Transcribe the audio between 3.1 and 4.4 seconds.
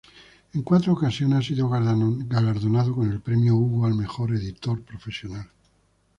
el Premio Hugo al mejor